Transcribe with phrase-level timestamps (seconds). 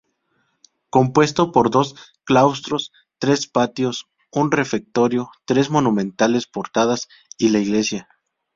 [0.89, 1.93] Compuesto por dos
[2.23, 8.09] claustros, tres patios, un refectorio, tres monumentales portadas y la Iglesia.